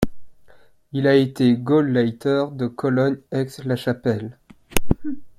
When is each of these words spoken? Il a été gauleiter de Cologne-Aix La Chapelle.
Il 0.93 1.05
a 1.05 1.13
été 1.15 1.53
gauleiter 1.55 2.45
de 2.53 2.65
Cologne-Aix 2.65 3.45
La 3.65 3.75
Chapelle. 3.75 4.39